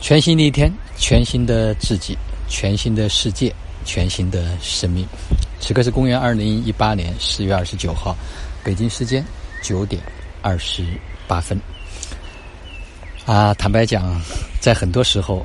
[0.00, 2.16] 全新的一天，全新的自己，
[2.48, 5.06] 全新的世界，全新的生命。
[5.60, 8.16] 此刻是公元二零一八年四月二十九号，
[8.64, 9.24] 北京时间
[9.62, 10.02] 九点
[10.42, 10.84] 二十
[11.28, 11.60] 八分。
[13.26, 14.20] 啊，坦白讲，
[14.58, 15.42] 在很多时候，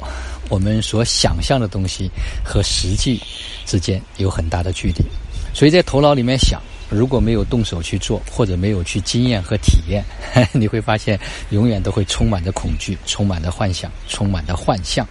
[0.50, 2.10] 我们所想象的东西
[2.44, 3.22] 和实际
[3.66, 5.06] 之间有很大的距离，
[5.54, 6.62] 所以在头脑里面想。
[6.90, 10.04] 如果没有动手去做，或者没有去经验和体验，
[10.54, 15.08] 你会发现永远都会充满着恐惧，充满着幻想，充满着幻象。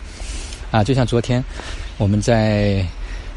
[0.70, 1.42] 啊，就像昨天
[1.98, 2.84] 我们在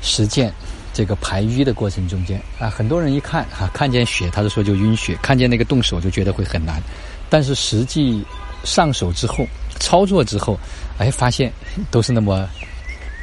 [0.01, 0.53] 实践
[0.93, 6.81] 这个排瘀的过程中间啊，很多人一看啊，看见血，他就说就晕血；看见那个动手就觉得会很难。
[7.29, 8.23] 但是实际
[8.63, 9.47] 上手之后，
[9.79, 10.59] 操作之后，
[10.99, 11.51] 哎，发现
[11.91, 12.47] 都是那么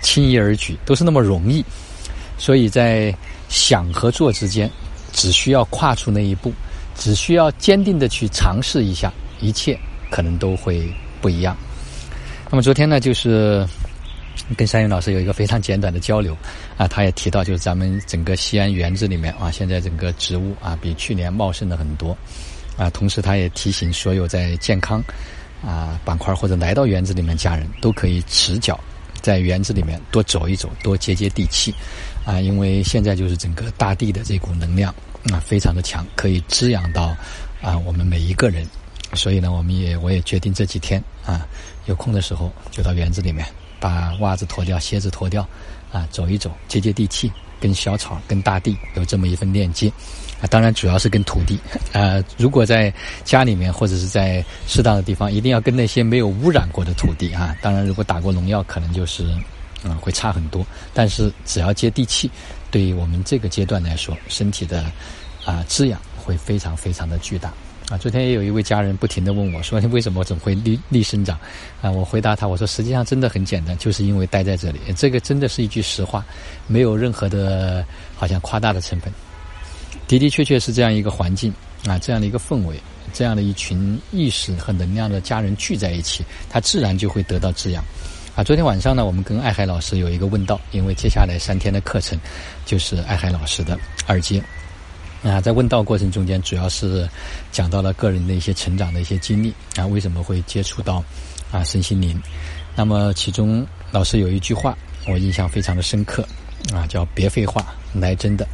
[0.03, 1.65] 轻易而举，都是那么容易。
[2.37, 3.15] 所以在
[3.49, 4.71] 想和做之间。
[5.15, 6.53] 只需要跨出那一步，
[6.95, 9.11] 只需要坚定的去尝试一下，
[9.41, 9.79] 一切
[10.11, 10.87] 可能都会
[11.23, 11.57] 不一样。
[12.51, 13.67] 那么昨天呢，就是
[14.57, 16.37] 跟山云老师有一个非常简短的交流
[16.77, 22.17] 啊，他也提到，就是咱们整个西安园子里面啊，现在整个植物啊比去年茂盛了很多
[22.77, 22.91] 啊。
[22.91, 25.03] 同时，他也提醒所有在健康
[25.65, 28.79] 啊板块或者来到园子里面家人都可以持脚
[29.23, 31.75] 在园子里面多走一走，多接接地气。
[32.25, 34.95] 啊，因为现在就是整个大地的这股能量
[35.33, 37.17] 啊，非常的强，可以滋养到
[37.61, 38.67] 啊我们每一个人。
[39.13, 41.47] 所以呢，我们也我也决定这几天啊，
[41.87, 43.47] 有空的时候就到园子里面，
[43.79, 45.47] 把袜子脱掉，鞋子脱掉，
[45.93, 47.31] 啊，走一走，接接地气，
[47.61, 49.89] 跟小草、跟大地有这么一份链接。
[50.41, 51.61] 啊，当然主要是跟土地。
[51.93, 52.93] 啊，如果在
[53.25, 57.55] 家里面或者是在适当的地方，一定要跟那些没有污染过的土地啊。
[57.63, 59.33] 当然，如果打过农药，可能就是。
[59.85, 62.31] 嗯，会差很多，但是只要接地气，
[62.71, 64.91] 对于我们这个阶段来说，身体的
[65.45, 67.53] 啊滋养会非常非常的巨大
[67.91, 67.99] 啊。
[67.99, 71.39] 昨天也有一位家人不停的问我，说 你为什么总会逆逆生长
[71.83, 71.91] 啊？
[71.91, 76.25] 我回答他，我说实际上真的很简单，就是因为待在这里，这个真的是一句实话，
[76.67, 77.85] 没有任何的
[78.17, 79.13] 好像夸大的成分，
[80.09, 81.53] 的的确确是这样一个环境
[81.87, 82.81] 啊，这样的一个氛围，
[83.13, 87.85] 这样的一群意识和能量的家人聚在一起，他自然就会得到滋养。
[88.37, 92.19] 啊，昨天晚上呢，我们跟爱海老师有一个问道，因为接下来三天的课程
[92.67, 93.79] 就是爱海老师的
[94.09, 94.43] 二阶。
[95.23, 97.09] 啊，在问道过程中间，主要是
[97.53, 101.03] 讲到了个人的一些成长的一些经历啊，为什么会接触到
[101.53, 102.21] 啊身心灵？
[102.75, 106.27] 那么其中老师有一句话我印象非常的深刻
[106.75, 108.45] 啊，叫别废话，来真的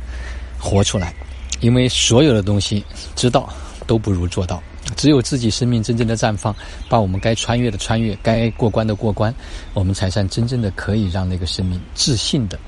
[0.58, 1.14] 活出来，
[1.60, 2.84] 因为所有的东西
[3.16, 3.48] 知道
[3.86, 4.62] 都不如做到。
[4.96, 6.54] 只有自己生命真正的绽放，
[6.88, 9.34] 把我们该穿越的穿越，该过关的过关，
[9.74, 12.58] 我们才算真正的可以让那个生命自信的，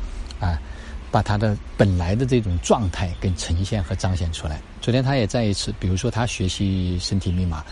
[0.40, 0.58] 啊，
[1.10, 4.60] 把他的本来的这种状态跟呈现和彰显出来。
[4.80, 7.64] 昨天他也再一次，比如说他学习身体密码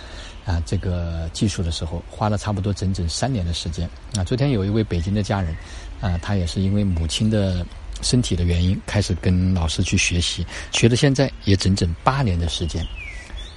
[0.44, 3.88] 啊这个技术的时候，花了差不多整整三年的时间。
[4.16, 5.56] 啊，昨天有一位北京的家人，
[6.00, 7.64] 啊，他也是因为母亲的
[8.02, 12.86] 身体的原因，开始跟老师去学习，学到现在也整整八年的时间。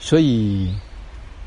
[0.04, 0.70] 所以，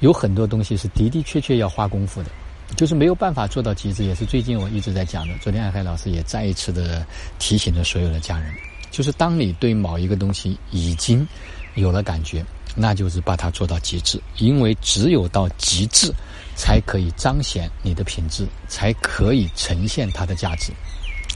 [0.01, 2.31] 有很多东西是的的确确要花功夫的，
[2.75, 4.03] 就是没有办法做到极致。
[4.03, 5.35] 也是最近我一直在讲的。
[5.43, 7.07] 昨天艾海老师也再一次的
[7.39, 8.51] 提醒了所有的家人，
[8.91, 11.29] 就是当你对某一个东西已经
[11.75, 12.43] 有了感觉，
[12.75, 14.19] 那就是把它做到极致。
[14.39, 16.11] 因为只有到极致，
[16.55, 20.73] 才可以彰显你的品质，才可以呈现它的价值。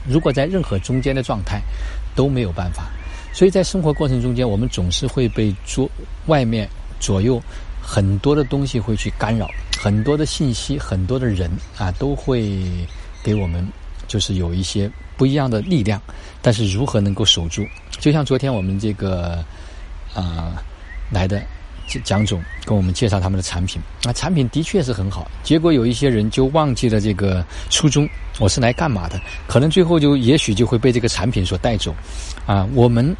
[0.07, 1.61] 如果在任何中间的状态，
[2.15, 2.89] 都没有办法。
[3.31, 5.87] 所以在生活过程中间，我们总是会被做
[6.25, 6.67] 外面。
[7.01, 7.41] 左右
[7.81, 12.63] 很多的东西会去干扰，很多的信息，很多的人啊，都会
[13.21, 13.67] 给我们
[14.07, 15.99] 就是有一些不一样的力量。
[16.41, 17.67] 但是如何能够守住？
[17.99, 19.43] 就像昨天我们这个
[20.13, 20.63] 啊
[21.11, 21.41] 来的
[22.03, 25.29] 蒋总跟我们介绍他们的产品，啊，产品的确是很好。
[25.43, 28.07] 结果有一些人就忘记了这个初衷，
[28.39, 29.19] 我是来干嘛的？
[29.47, 31.93] 可能最后就也许就会被这个产品所带走。
[32.45, 33.15] 啊，我们。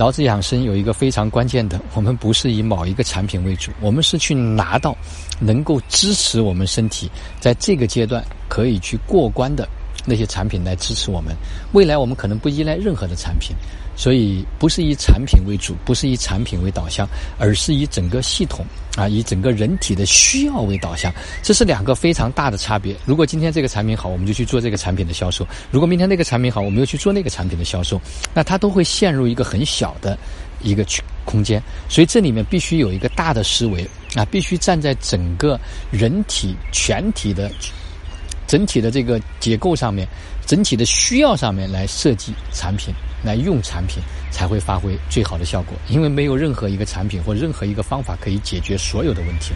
[0.00, 4.96] 脑子养生有一个非常关键的，我们不是以某一个产品为主，我们是去拿到
[5.38, 9.68] 能够支持我们身体在这个阶段可以去过关的
[10.04, 11.34] 那些产品来支持我们。
[11.72, 13.54] 未来我们可能不依赖任何的产品。
[13.96, 17.06] 所以不是以产品为主，不是以产品为导向，
[17.38, 18.64] 而是以整个系统
[18.96, 21.12] 啊，以整个人体的需要为导向，
[21.42, 22.96] 这是两个非常大的差别。
[23.04, 28.00] 如果今天这个产品好，我们就去做这个产品的销售；如果明天那个产品好，我们又去做那个产品的销售，
[28.32, 30.16] 那它都会陷入一个很小的
[30.62, 31.62] 一个区空间。
[31.86, 35.60] 所以这里面必须有一个大的思维啊，必须站在整个
[35.90, 37.52] 人体全体的
[38.50, 40.08] 整体的这个结构上面，
[40.44, 42.92] 整体的需要上面来设计产品。
[43.22, 49.52] 来用产品才会发挥最好的效果，因为没有任何一个产品或任何一个方法可以解决所有的问题，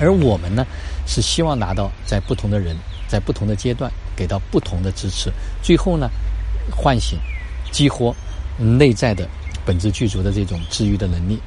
[0.00, 0.64] 而我们呢，
[1.06, 2.74] 是希望拿到在不同的人、
[3.06, 5.30] 在不同的阶段给到不同的支持，
[5.62, 6.08] 最后呢，
[6.74, 7.18] 唤醒、
[7.70, 8.16] 激活
[8.58, 9.28] 内在的
[9.66, 11.38] 本质具足的这种治愈的能力，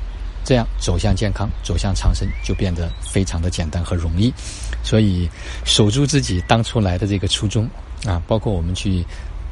[0.50, 4.34] 这样走向健康、走向长生就变得非常的简单和容易。
[4.84, 5.30] 所以，
[5.64, 7.70] 守住自己当初来的这个初衷
[8.04, 9.06] 啊，包括我们去。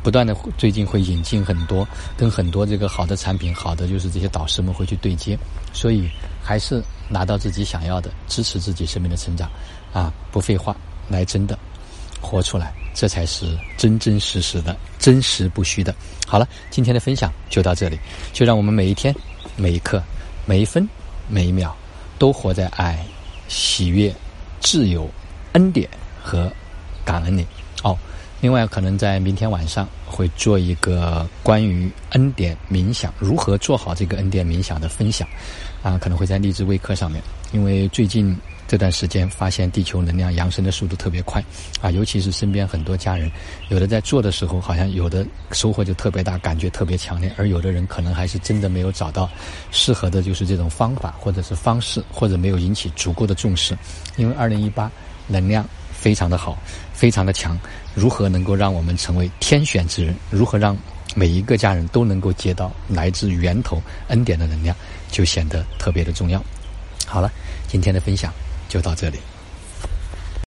[0.03, 1.85] 不断的最近会引进很多
[2.15, 5.37] 跟很多这个好的产品，好的就是这些导师们会去对接，
[5.73, 6.09] 所以
[6.41, 9.49] 还是拿到自己想要的，支持自己生命的成长，
[9.91, 10.73] 啊，不废话，
[11.09, 11.59] 来真的
[12.21, 15.93] 活出来，这才是真真实实的、真实不虚的。
[16.25, 17.99] 好了，今天的分享就到这里，
[18.31, 19.13] 就让我们每一天、
[19.57, 20.01] 每一刻、
[20.47, 20.87] 每一分、
[21.27, 21.75] 每一秒，
[22.17, 23.05] 都活在爱、
[23.49, 24.15] 喜悦、
[24.61, 25.07] 自由、
[25.51, 25.89] 恩典
[26.23, 26.49] 和
[27.03, 27.45] 感恩里。
[27.83, 27.95] 哦。
[28.39, 35.27] 另外，可能在明天晚上会做一个关于恩典冥想如何做好这个恩典冥想的分享，
[35.81, 37.21] 啊，可能会在励志微课上面。
[37.51, 41.43] 因为最近这段时间发现地球能量扬升的速度特别快，
[41.81, 43.31] 啊，尤其是身边很多家人，
[43.69, 49.29] 有的在做的时候好像有的收获就特别大，感觉特别强烈，而有的人可能还是真的没有找到
[49.71, 53.77] 适合的，就是这种方法或者是方式，或者没有引起足够的重视。
[54.17, 54.91] 因为二零一八
[55.27, 55.65] 能量。
[55.99, 56.55] 非常的好，
[56.93, 57.59] 非常的强。
[57.95, 60.15] 如何能够让我们成为天选之人？
[60.29, 60.77] 如何让
[61.15, 64.75] 每一个家人都能够接到来自源头恩典的能量，
[65.11, 66.41] 就显得特别的重要。
[67.07, 67.31] 好了，
[67.67, 68.31] 今天的分享
[68.67, 69.19] 就到这里。